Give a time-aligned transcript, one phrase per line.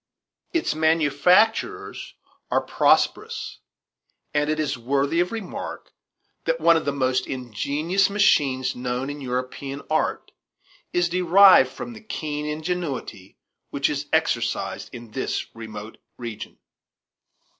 [0.51, 2.15] Its manufacturers
[2.49, 3.59] are prosperous,
[4.33, 5.91] and it is worthy of remark
[6.45, 10.31] that one of the most ingenious machines known in European art
[10.91, 13.37] is derived from the keen ingenuity
[13.69, 16.57] which is exercised in this remote region.